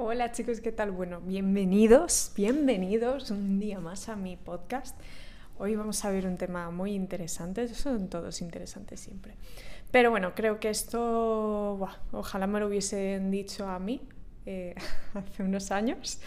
[0.00, 0.92] Hola chicos, ¿qué tal?
[0.92, 4.96] Bueno, bienvenidos, bienvenidos un día más a mi podcast.
[5.58, 9.34] Hoy vamos a ver un tema muy interesante, son todos interesantes siempre.
[9.90, 11.80] Pero bueno, creo que esto,
[12.12, 14.00] ojalá me lo hubiesen dicho a mí
[14.46, 14.76] eh,
[15.14, 16.20] hace unos años.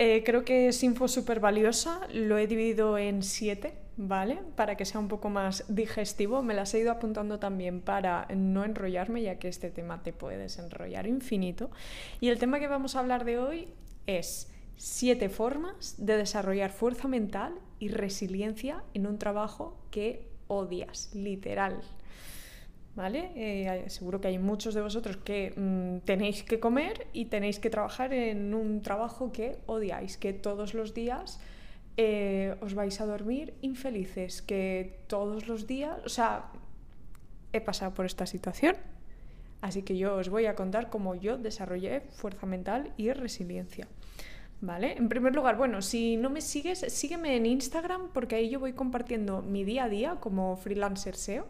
[0.00, 4.38] Eh, creo que es info súper valiosa, lo he dividido en siete, ¿vale?
[4.54, 6.40] Para que sea un poco más digestivo.
[6.40, 10.38] Me las he ido apuntando también para no enrollarme, ya que este tema te puede
[10.38, 11.72] desenrollar infinito.
[12.20, 13.70] Y el tema que vamos a hablar de hoy
[14.06, 21.82] es siete formas de desarrollar fuerza mental y resiliencia en un trabajo que odias, literal.
[22.98, 23.30] ¿Vale?
[23.36, 27.70] Eh, seguro que hay muchos de vosotros que mm, tenéis que comer y tenéis que
[27.70, 31.38] trabajar en un trabajo que odiáis, que todos los días
[31.96, 36.50] eh, os vais a dormir infelices, que todos los días, o sea,
[37.52, 38.74] he pasado por esta situación,
[39.60, 43.86] así que yo os voy a contar cómo yo desarrollé fuerza mental y resiliencia.
[44.60, 44.96] ¿Vale?
[44.98, 48.72] En primer lugar, bueno, si no me sigues, sígueme en Instagram porque ahí yo voy
[48.72, 51.46] compartiendo mi día a día como freelancer SEO.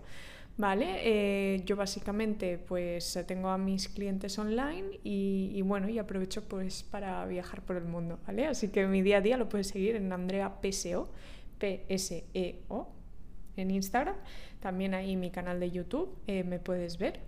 [0.58, 0.86] ¿Vale?
[1.04, 7.24] Eh, yo básicamente pues tengo a mis clientes online y, bueno, y aprovecho pues para
[7.26, 8.46] viajar por el mundo, ¿vale?
[8.46, 11.08] Así que mi día a día lo puedes seguir en Andrea PSEO,
[11.58, 12.88] P-S-E-O,
[13.56, 14.16] en Instagram.
[14.60, 17.20] También ahí mi canal de YouTube eh, me puedes ver.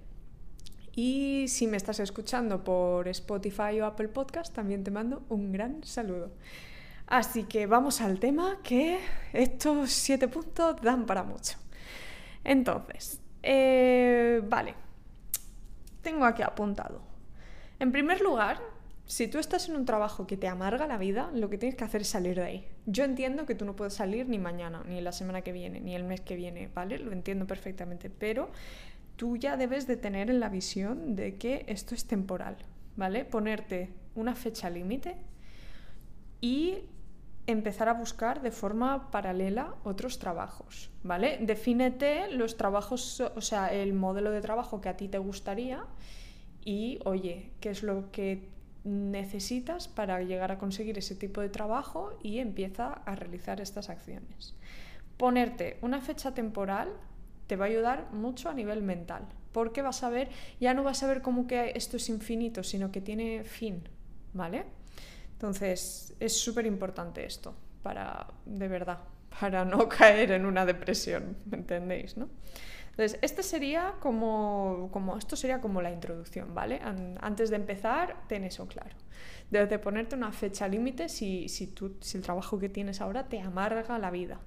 [0.96, 5.84] Y si me estás escuchando por Spotify o Apple Podcast, también te mando un gran
[5.84, 6.32] saludo.
[7.06, 8.98] Así que vamos al tema que
[9.32, 11.58] estos siete puntos dan para mucho.
[12.44, 14.74] Entonces, eh, vale,
[16.02, 17.02] tengo aquí apuntado.
[17.78, 18.58] En primer lugar,
[19.06, 21.84] si tú estás en un trabajo que te amarga la vida, lo que tienes que
[21.84, 22.68] hacer es salir de ahí.
[22.86, 25.96] Yo entiendo que tú no puedes salir ni mañana, ni la semana que viene, ni
[25.96, 26.98] el mes que viene, ¿vale?
[26.98, 28.50] Lo entiendo perfectamente, pero
[29.16, 32.56] tú ya debes de tener en la visión de que esto es temporal,
[32.96, 33.24] ¿vale?
[33.24, 35.16] Ponerte una fecha límite
[36.40, 36.78] y
[37.50, 41.38] empezar a buscar de forma paralela otros trabajos, ¿vale?
[41.40, 45.84] Defínete los trabajos, o sea, el modelo de trabajo que a ti te gustaría
[46.64, 48.48] y, oye, ¿qué es lo que
[48.84, 54.54] necesitas para llegar a conseguir ese tipo de trabajo y empieza a realizar estas acciones.
[55.16, 56.88] Ponerte una fecha temporal
[57.46, 61.02] te va a ayudar mucho a nivel mental, porque vas a ver, ya no vas
[61.02, 63.82] a ver como que esto es infinito, sino que tiene fin,
[64.32, 64.64] ¿vale?
[65.40, 68.98] Entonces, es súper importante esto, para, de verdad,
[69.40, 72.14] para no caer en una depresión, ¿me entendéis?
[72.90, 76.78] Entonces, este sería como, como, esto sería como la introducción, ¿vale?
[77.22, 78.94] Antes de empezar, ten eso claro.
[79.50, 83.40] Debes de ponerte una fecha límite si, si, si el trabajo que tienes ahora te
[83.40, 84.40] amarga la vida.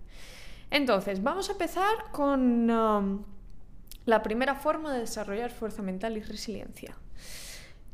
[0.70, 3.24] Entonces, vamos a empezar con um,
[4.06, 6.96] la primera forma de desarrollar fuerza mental y resiliencia.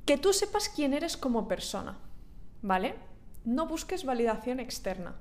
[0.06, 1.98] Que tú sepas quién eres como persona.
[2.62, 2.96] ¿Vale?
[3.46, 5.16] No busques validación externa.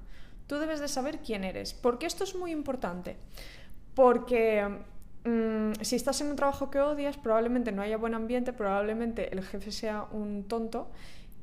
[0.46, 1.74] Tú debes de saber quién eres.
[1.74, 3.16] ¿Por qué esto es muy importante?
[3.94, 4.66] Porque
[5.24, 9.42] mm, si estás en un trabajo que odias, probablemente no haya buen ambiente, probablemente el
[9.42, 10.90] jefe sea un tonto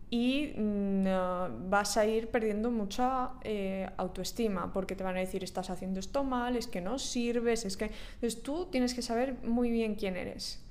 [0.10, 5.70] y mm, vas a ir perdiendo mucha eh, autoestima porque te van a decir estás
[5.70, 7.92] haciendo esto mal, es que no sirves, es que...
[8.16, 10.64] Entonces tú tienes que saber muy bien quién eres,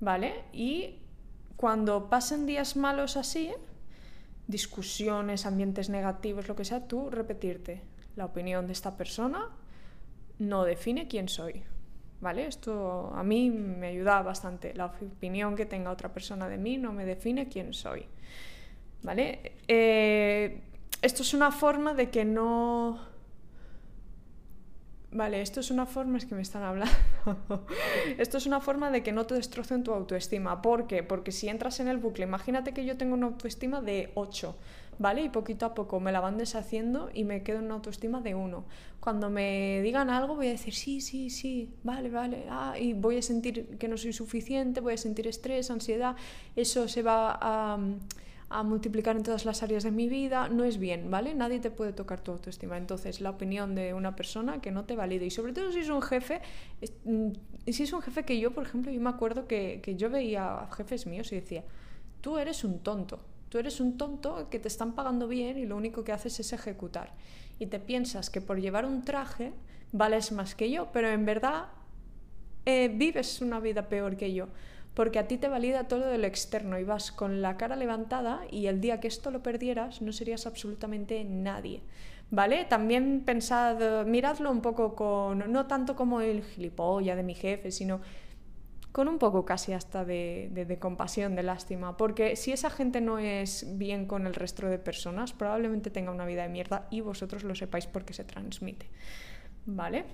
[0.00, 0.44] ¿vale?
[0.52, 0.96] Y
[1.56, 3.52] cuando pasen días malos así,
[4.48, 7.82] discusiones, ambientes negativos, lo que sea, tú repetirte,
[8.16, 9.48] la opinión de esta persona
[10.40, 11.62] no define quién soy.
[12.20, 12.46] ¿Vale?
[12.46, 14.74] Esto a mí me ayuda bastante.
[14.74, 18.06] La opinión que tenga otra persona de mí no me define quién soy.
[19.04, 19.52] ¿Vale?
[19.68, 20.60] Eh,
[21.00, 22.98] esto es una forma de que no
[25.10, 26.94] Vale, esto es una forma, es que me están hablando.
[28.18, 30.60] esto es una forma de que no te destrocen tu autoestima.
[30.60, 31.02] ¿Por qué?
[31.02, 34.54] Porque si entras en el bucle, imagínate que yo tengo una autoestima de 8,
[34.98, 35.22] ¿vale?
[35.22, 38.34] Y poquito a poco me la van deshaciendo y me quedo en una autoestima de
[38.34, 38.64] 1.
[39.00, 43.16] Cuando me digan algo voy a decir sí, sí, sí, vale, vale, ah, y voy
[43.16, 46.16] a sentir que no soy suficiente, voy a sentir estrés, ansiedad,
[46.54, 47.78] eso se va a
[48.50, 51.34] a multiplicar en todas las áreas de mi vida, no es bien, ¿vale?
[51.34, 52.78] Nadie te puede tocar tu autoestima.
[52.78, 55.90] Entonces, la opinión de una persona que no te valide, y sobre todo si es
[55.90, 56.40] un jefe,
[57.04, 57.28] mm,
[57.66, 60.62] si es un jefe que yo, por ejemplo, yo me acuerdo que, que yo veía
[60.62, 61.62] a jefes míos y decía,
[62.22, 63.18] tú eres un tonto,
[63.50, 66.52] tú eres un tonto que te están pagando bien y lo único que haces es
[66.54, 67.12] ejecutar.
[67.58, 69.52] Y te piensas que por llevar un traje
[69.92, 71.66] vales más que yo, pero en verdad
[72.64, 74.48] eh, vives una vida peor que yo
[74.98, 78.40] porque a ti te valida todo de lo externo y vas con la cara levantada
[78.50, 81.82] y el día que esto lo perdieras no serías absolutamente nadie.
[82.32, 82.64] ¿Vale?
[82.64, 88.00] También pensad, miradlo un poco con, no tanto como el gilipollas de mi jefe, sino
[88.90, 93.20] con un poco casi hasta de, de, compasión, de lástima, porque si esa gente no
[93.20, 97.44] es bien con el resto de personas, probablemente tenga una vida de mierda y vosotros
[97.44, 98.90] lo sepáis porque se transmite.
[99.64, 100.06] ¿Vale?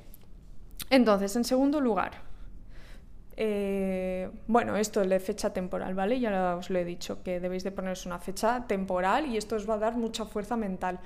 [0.91, 2.34] Entonces, en segundo lugar,
[3.37, 6.21] eh, bueno, esto es de fecha temporal, ¿vale?
[6.21, 9.69] Ya os lo he dicho, que debéis de poneros una fecha temporal y esto os
[9.69, 11.01] va a dar mucha fuerza mental.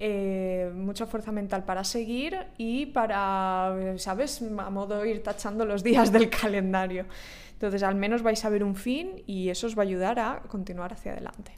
[0.00, 4.42] Eh, mucha fuerza mental para seguir y para, ¿sabes?
[4.42, 7.06] A modo ir tachando los días del calendario.
[7.52, 10.42] Entonces, al menos vais a ver un fin y eso os va a ayudar a
[10.46, 11.52] continuar hacia adelante.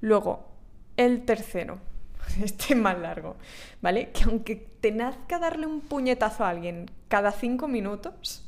[0.00, 0.48] Luego,
[0.96, 1.78] el tercero,
[2.42, 3.36] este más largo,
[3.80, 4.10] ¿vale?
[4.10, 8.44] Que aunque te nazca darle un puñetazo a alguien cada cinco minutos,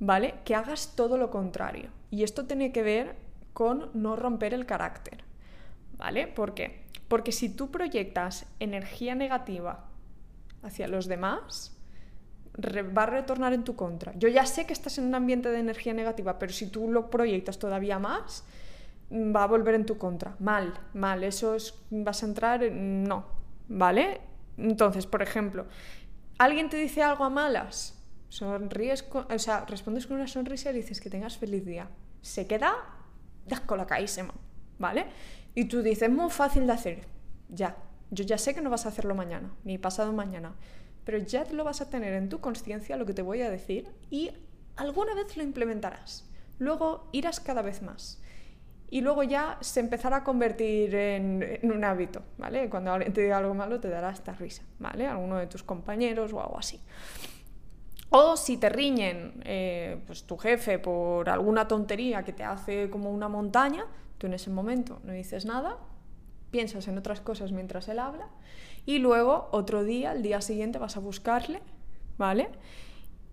[0.00, 0.34] ¿vale?
[0.44, 1.90] Que hagas todo lo contrario.
[2.10, 3.16] Y esto tiene que ver
[3.52, 5.22] con no romper el carácter,
[5.96, 6.26] ¿vale?
[6.26, 6.84] ¿Por qué?
[7.06, 9.84] Porque si tú proyectas energía negativa
[10.62, 11.76] hacia los demás,
[12.58, 14.12] va a retornar en tu contra.
[14.16, 17.10] Yo ya sé que estás en un ambiente de energía negativa, pero si tú lo
[17.10, 18.44] proyectas todavía más,
[19.12, 20.36] va a volver en tu contra.
[20.38, 21.24] Mal, mal.
[21.24, 23.04] Eso es, vas a entrar en...
[23.04, 23.26] No,
[23.68, 24.20] ¿vale?
[24.56, 25.66] Entonces, por ejemplo,
[26.38, 27.99] alguien te dice algo a malas,
[28.30, 31.90] sonríes, o sea, respondes con una sonrisa y dices que tengas feliz día.
[32.22, 32.72] Se queda
[33.46, 34.32] descolocadísimo,
[34.78, 35.06] ¿vale?
[35.54, 37.06] Y tú dices, muy fácil de hacer.
[37.50, 37.76] Ya,
[38.10, 40.54] yo ya sé que no vas a hacerlo mañana, ni pasado mañana,
[41.04, 43.88] pero ya lo vas a tener en tu conciencia lo que te voy a decir
[44.10, 44.30] y
[44.76, 46.24] alguna vez lo implementarás.
[46.58, 48.22] Luego irás cada vez más
[48.90, 52.68] y luego ya se empezará a convertir en, un hábito, ¿vale?
[52.68, 55.06] Cuando alguien te diga algo malo te dará esta risa, ¿vale?
[55.06, 56.80] Alguno de tus compañeros o algo así.
[58.10, 63.10] O si te riñen eh, pues tu jefe por alguna tontería que te hace como
[63.10, 63.86] una montaña,
[64.18, 65.78] tú en ese momento no dices nada,
[66.50, 68.28] piensas en otras cosas mientras él habla
[68.84, 71.60] y luego otro día, el día siguiente vas a buscarle,
[72.18, 72.48] ¿vale?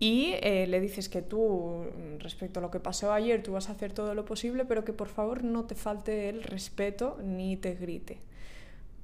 [0.00, 1.84] y eh, le dices que tú,
[2.20, 4.92] respecto a lo que pasó ayer, tú vas a hacer todo lo posible, pero que
[4.92, 8.20] por favor no te falte el respeto ni te grite.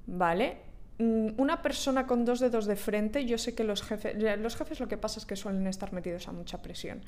[0.06, 0.59] ¿Vale?
[0.99, 4.79] Mm, una persona con dos dedos de frente, yo sé que los jefes, los jefes
[4.79, 7.02] lo que pasa es que suelen estar metidos a mucha presión,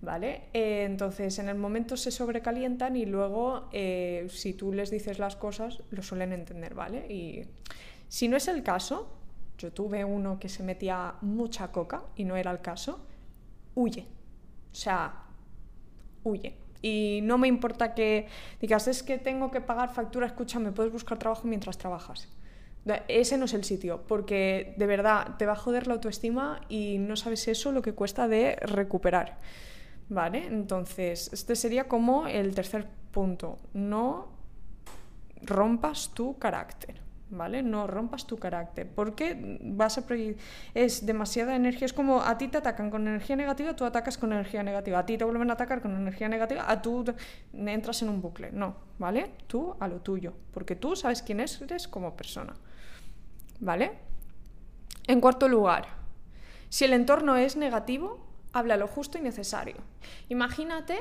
[0.00, 0.48] ¿vale?
[0.52, 5.36] Eh, entonces en el momento se sobrecalientan y luego eh, si tú les dices las
[5.36, 7.06] cosas lo suelen entender, ¿vale?
[7.12, 7.44] Y
[8.08, 9.08] si no es el caso,
[9.56, 13.06] yo tuve uno que se metía mucha coca y no era el caso,
[13.76, 14.06] huye.
[14.72, 15.14] O sea,
[16.24, 16.54] huye.
[16.82, 18.26] Y no me importa que
[18.60, 22.28] digas, es que tengo que pagar factura, escúchame, puedes buscar trabajo mientras trabajas.
[23.08, 26.98] Ese no es el sitio, porque de verdad te va a joder la autoestima y
[26.98, 29.38] no sabes eso lo que cuesta de recuperar.
[30.08, 30.46] ¿Vale?
[30.46, 33.58] Entonces, este sería como el tercer punto.
[33.74, 34.28] No
[35.42, 37.07] rompas tu carácter.
[37.30, 37.62] ¿Vale?
[37.62, 40.04] No rompas tu carácter, porque vas a
[40.74, 44.32] es demasiada energía, es como a ti te atacan con energía negativa, tú atacas con
[44.32, 47.04] energía negativa, a ti te vuelven a atacar con energía negativa, a tú
[47.52, 49.30] entras en un bucle, no, ¿vale?
[49.46, 52.54] Tú a lo tuyo, porque tú sabes quién eres como persona,
[53.60, 53.92] ¿vale?
[55.06, 55.86] En cuarto lugar,
[56.68, 59.76] si el entorno es negativo, habla lo justo y necesario.
[60.28, 60.98] Imagínate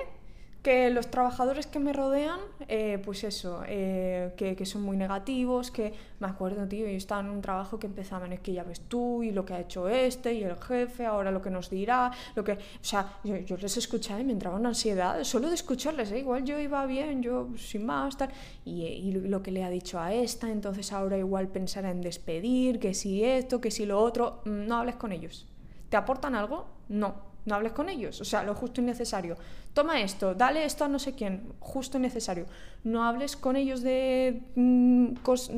[0.62, 5.94] que los trabajadores que me rodean, eh, pues eso, eh, que, son muy negativos, que
[6.20, 9.24] me acuerdo, tío, yo estaba en un trabajo que empezaban, es que ya ves tú
[9.24, 12.44] y lo que ha hecho este y el jefe, ahora lo que nos dirá, lo
[12.44, 12.54] que...
[12.54, 16.20] O sea, yo, les escuchaba y me entraba una ansiedad, solo de escucharles, ¿eh?
[16.20, 18.30] igual yo iba bien, yo sin más, tal,
[18.66, 22.80] y, y lo que le ha dicho a esta, entonces ahora igual pensará en despedir,
[22.80, 25.48] que si esto, que si lo otro, mm, no hables con ellos.
[25.90, 26.68] ¿Te aportan algo?
[26.90, 29.38] No no hables con ellos, o sea, lo justo y necesario.
[29.74, 32.46] Toma esto, dale esto a no sé quién, justo y necesario.
[32.84, 35.14] No hables con ellos de, mm,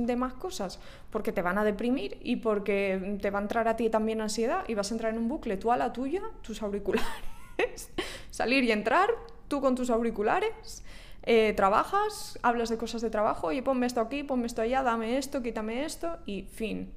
[0.05, 0.79] de más cosas,
[1.09, 4.63] porque te van a deprimir y porque te va a entrar a ti también ansiedad
[4.67, 7.09] y vas a entrar en un bucle, tú a la tuya, tus auriculares,
[8.29, 9.09] salir y entrar,
[9.47, 10.83] tú con tus auriculares.
[11.23, 15.17] Eh, trabajas, hablas de cosas de trabajo, y ponme esto aquí, ponme esto allá, dame
[15.17, 16.93] esto, quítame esto y fin.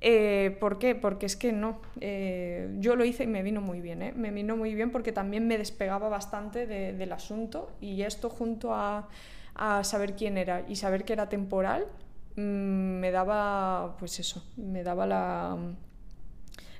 [0.00, 0.94] Eh, ¿Por qué?
[0.94, 1.80] Porque es que no.
[2.00, 4.02] Eh, yo lo hice y me vino muy bien.
[4.02, 4.12] ¿eh?
[4.16, 9.08] Me vino muy bien porque también me despegaba bastante del asunto y esto junto a,
[9.82, 11.86] saber quién era y saber que era temporal
[12.36, 15.58] mm, me daba, pues eso, me daba la,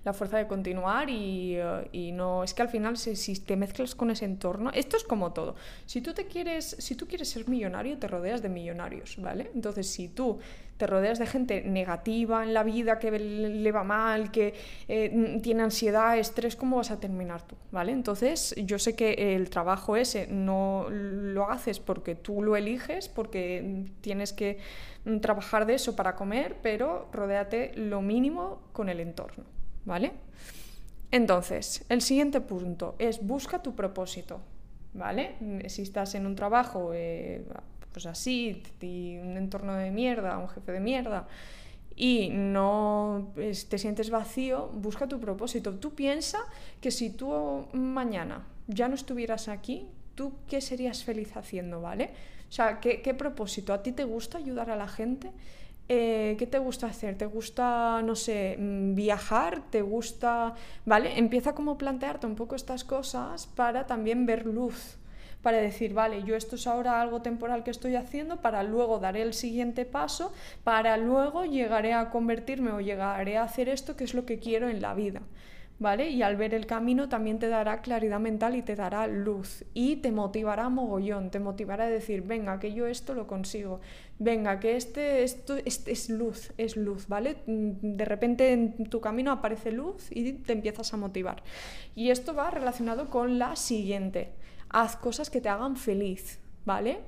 [0.02, 1.58] la fuerza de continuar y,
[1.92, 5.04] y, no es que al final si, si, te mezclas con ese entorno esto es
[5.04, 9.16] como todo si tú te quieres si tú quieres ser millonario te rodeas de millonarios
[9.18, 10.38] vale entonces si tú
[10.80, 14.54] te rodeas de gente negativa en la vida, que le va mal, que
[14.88, 17.54] eh, tiene ansiedad, estrés, ¿cómo vas a terminar tú?
[17.70, 17.92] ¿Vale?
[17.92, 23.84] Entonces, yo sé que el trabajo ese no lo haces porque tú lo eliges, porque
[24.00, 24.56] tienes que
[25.20, 29.44] trabajar de eso para comer, pero rodéate lo mínimo con el entorno,
[29.84, 30.12] ¿vale?
[31.10, 34.40] Entonces, el siguiente punto es busca tu propósito,
[34.94, 35.34] ¿vale?
[35.68, 37.44] Si estás en un trabajo, eh,
[37.92, 41.26] pues así, un entorno de mierda, un jefe de mierda,
[41.96, 45.74] y no te sientes vacío, busca tu propósito.
[45.74, 46.38] Tú piensa
[46.80, 52.10] que si tú mañana ya no estuvieras aquí, ¿tú qué serías feliz haciendo, ¿vale?
[52.48, 53.72] O sea, ¿qué, qué propósito?
[53.72, 55.30] ¿A ti te gusta ayudar a la gente?
[55.92, 57.18] Eh, ¿qué te gusta hacer?
[57.18, 59.60] ¿Te gusta, no sé, mm, viajar?
[59.70, 60.54] ¿Te gusta,
[60.86, 61.18] vale?
[61.18, 64.98] Empieza como a plantearte un poco estas cosas para también ver luz,
[65.42, 69.22] para decir, vale, yo esto es ahora algo temporal que estoy haciendo, para luego daré
[69.22, 70.32] el siguiente paso,
[70.64, 74.68] para luego llegaré a convertirme o llegaré a hacer esto que es lo que quiero
[74.68, 75.22] en la vida.
[75.80, 76.10] ¿vale?
[76.10, 79.96] Y al ver el camino también te dará claridad mental y te dará luz y
[79.96, 83.80] te motivará mogollón, te motivará a decir, venga, que yo esto lo consigo,
[84.18, 87.38] venga, que este, esto este es luz, es luz, ¿vale?
[87.46, 91.42] Mm, de repente en tu camino aparece luz y te empiezas a motivar.
[91.96, 94.32] Y esto va relacionado con la siguiente,
[94.70, 97.00] haz cosas que te hagan feliz, ¿vale?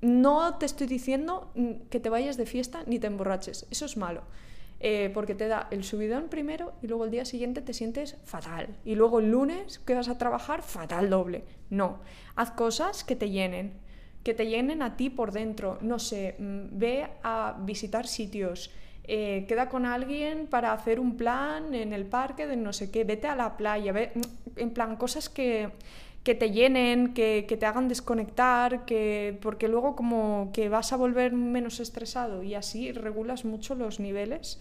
[0.00, 3.96] No te estoy diciendo mm, que te vayas de fiesta ni te emborraches, eso es
[3.96, 4.22] malo.
[4.80, 8.76] Eh, porque te da el subidón primero y luego el día siguiente te sientes fatal.
[8.84, 11.44] Y luego el lunes que vas a trabajar, fatal doble.
[11.70, 12.00] No,
[12.36, 13.72] haz cosas que te llenen,
[14.22, 15.78] que te llenen a ti por dentro.
[15.80, 18.70] No sé, mm, ve a visitar sitios.
[19.04, 23.04] Eh, queda con alguien para hacer un plan en el parque de no sé qué,
[23.04, 25.70] vete a la playa, ve, mm, en plan cosas que,
[26.24, 30.96] que te llenen, que, que, te hagan desconectar, que, porque luego como que vas a
[30.96, 34.58] volver menos estresado y así regulas mucho los niveles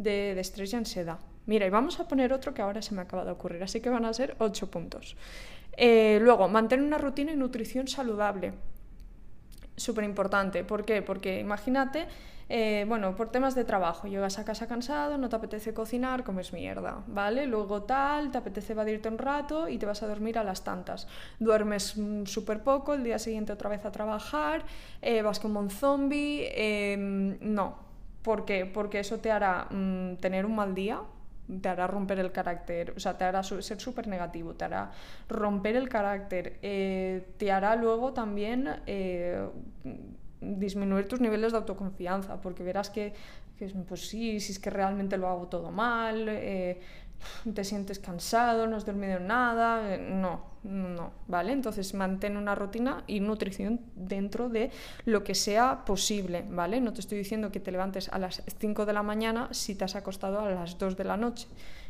[0.00, 1.18] de, estrés y ansiedad.
[1.46, 3.88] Mira, y vamos a poner otro que ahora se me acaba de ocurrir, así que
[3.88, 5.16] van a ser ocho puntos.
[5.76, 8.52] Eh, luego, mantener una rutina y nutrición saludable.
[9.76, 10.64] Súper importante.
[10.64, 11.02] ¿Por qué?
[11.02, 12.06] Porque imagínate
[12.52, 16.52] eh, bueno, por temas de trabajo, llegas a casa cansado, no te apetece cocinar, comes
[16.52, 17.46] mierda, ¿vale?
[17.46, 21.06] Luego tal, te apetece evadirte un rato y te vas a dormir a las tantas.
[21.38, 24.64] Duermes mm, súper poco, el día siguiente otra vez a trabajar,
[25.00, 27.76] eh, vas como un zombie, em, no.
[28.22, 28.66] ¿Por qué?
[28.66, 30.98] Porque eso te hará mm, tener un mal día,
[31.60, 34.90] te hará romper el carácter, o sea, te hará ser súper negativo, te hará
[35.28, 38.68] romper el carácter, eh, te hará luego también
[40.40, 43.12] disminuir tus niveles de autoconfianza, porque verás que,
[43.88, 46.80] pues sí, si es que realmente lo hago todo mal, eh,
[47.54, 51.52] te sientes cansado, no has dormido nada, eh, no, no, ¿vale?
[51.52, 54.70] Entonces mantén una rutina y nutrición dentro de
[55.04, 56.80] lo que sea posible, ¿vale?
[56.80, 59.84] No te estoy diciendo que te levantes a las 5 de la mañana si te
[59.84, 61.48] has acostado a las 2 de la noche.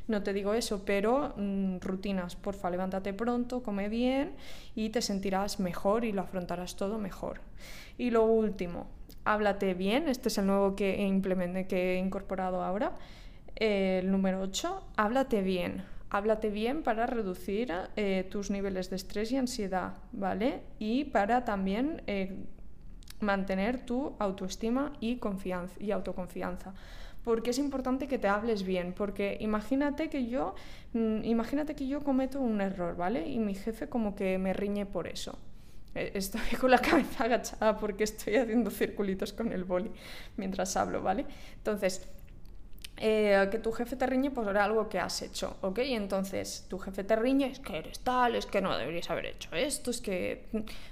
[0.08, 4.34] No te digo eso, pero mm, rutinas, porfa, levántate pronto, come bien
[4.74, 7.40] y te sentirás mejor y lo afrontarás todo mejor.
[7.98, 8.86] Y lo último,
[9.24, 10.96] háblate bien, este es el nuevo que
[11.68, 12.92] que he incorporado ahora.
[13.60, 15.84] El número 8, háblate bien.
[16.10, 20.62] Háblate bien para reducir eh, tus niveles de estrés y ansiedad, ¿vale?
[20.80, 22.34] Y para también eh,
[23.20, 26.74] mantener tu autoestima y, confianza, y autoconfianza
[27.24, 30.54] porque es importante que te hables bien, porque imagínate que yo,
[30.94, 33.28] mm, imagínate que yo cometo un error, ¿vale?
[33.28, 35.38] Y mi jefe como que me riñe por eso.
[35.94, 39.90] E, estoy con la cabeza agachada porque estoy haciendo circulitos con el boli
[40.36, 41.26] mientras hablo, ¿vale?
[41.56, 42.08] Entonces,
[43.02, 45.78] eh, que tu jefe te riñe por algo que has hecho, ¿ok?
[45.78, 49.24] Y entonces tu jefe te riñe, es que eres tal, es que no deberías haber
[49.24, 50.44] hecho esto, es que,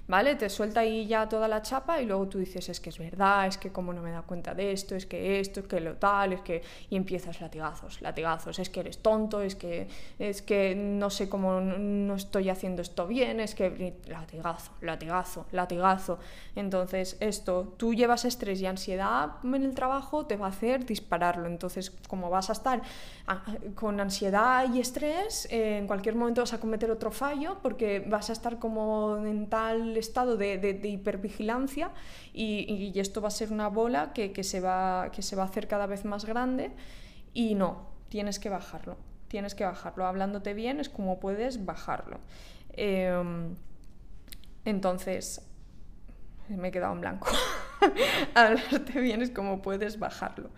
[0.07, 0.35] ¿vale?
[0.37, 3.47] Te suelta ahí ya toda la chapa y luego tú dices, es que es verdad,
[3.47, 5.97] es que como no me da cuenta de esto, es que esto, es que lo
[5.97, 6.63] tal, es que...
[6.89, 9.87] Y empiezas latigazos, latigazos, es que eres tonto, es que,
[10.19, 13.99] es que no sé cómo no estoy haciendo esto bien, es que...
[14.07, 16.19] Latigazo, latigazo, latigazo.
[16.57, 21.47] Entonces esto, tú llevas estrés y ansiedad en el trabajo, te va a hacer dispararlo.
[21.47, 22.83] Entonces como vas a estar
[23.27, 28.01] ah, con ansiedad y estrés, eh, en cualquier momento vas a cometer otro fallo porque
[28.01, 31.91] vas a estar como en tal estado de, hipervigilancia
[32.33, 35.69] y, esto va a ser una bola que, se va, que se va a hacer
[35.69, 36.73] cada vez más grande
[37.35, 38.97] y no, tienes que bajarlo,
[39.29, 40.07] tienes que bajarlo.
[40.07, 42.19] Hablándote bien es como puedes bajarlo.
[42.73, 43.55] Em,
[44.65, 45.43] entonces,
[46.49, 47.29] me he quedado en blanco.
[48.35, 50.51] Hablarte bien es como puedes bajarlo.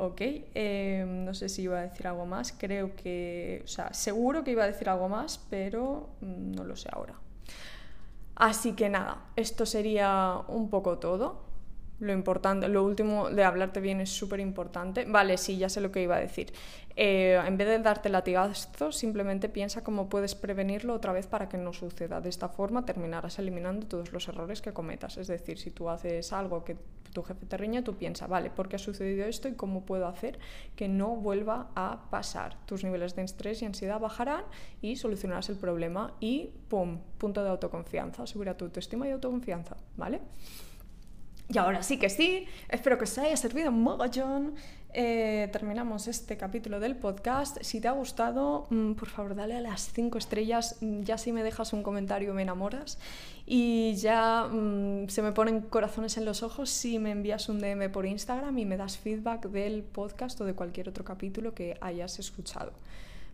[0.00, 0.20] Ok,
[0.54, 4.52] em, no sé si iba a decir algo más, creo que, o sea, seguro que
[4.52, 7.14] iba a decir algo más, pero mm, no lo sé ahora.
[8.36, 11.47] Así que nada, esto sería un poco todo.
[12.00, 15.04] Lo importante, lo último de hablarte bien es súper importante.
[15.04, 16.52] Vale, sí, ya sé lo que iba a decir.
[16.94, 21.58] Eh, en vez de darte latigazos, simplemente piensa cómo puedes prevenirlo otra vez para que
[21.58, 22.20] no suceda.
[22.20, 25.16] De esta forma terminarás eliminando todos los errores que cometas.
[25.16, 26.76] Es decir, si tú haces algo que
[27.12, 30.06] tu jefe te riñe, tú piensas, vale, ¿por qué ha sucedido esto y cómo puedo
[30.06, 30.38] hacer
[30.76, 32.56] que no vuelva a pasar?
[32.66, 34.44] Tus niveles de estrés y ansiedad bajarán
[34.82, 36.98] y solucionarás el problema y ¡pum!
[37.18, 40.20] Punto de autoconfianza, subirá tu autoestima y autoconfianza, ¿vale?
[41.50, 44.54] Y ahora sí que sí, espero que os haya servido un mogollón.
[44.92, 47.56] Eh, terminamos este capítulo del podcast.
[47.62, 50.76] Si te ha gustado, mm, por favor, dale a las 5 estrellas.
[50.82, 52.98] Mm, ya si me dejas un comentario me enamoras.
[53.46, 57.90] Y ya mm, se me ponen corazones en los ojos si me envías un DM
[57.90, 62.18] por Instagram y me das feedback del podcast o de cualquier otro capítulo que hayas
[62.18, 62.72] escuchado.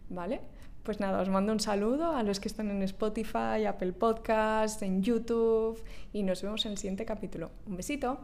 [0.09, 0.41] ¿Vale?
[0.85, 5.03] Pues nada, os mando un saludo a los que están en Spotify, Apple Podcasts, en
[5.03, 7.51] YouTube y nos vemos en el siguiente capítulo.
[7.67, 8.19] Un besito.